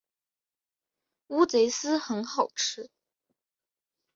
[1.27, 2.89] 乌贼丝很好吃